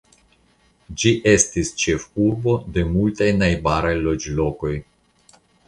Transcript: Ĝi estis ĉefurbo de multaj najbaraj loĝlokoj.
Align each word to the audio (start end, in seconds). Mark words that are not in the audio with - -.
Ĝi 1.03 1.11
estis 1.31 1.69
ĉefurbo 1.83 2.57
de 2.79 2.87
multaj 2.95 3.29
najbaraj 3.45 3.95
loĝlokoj. 4.09 4.77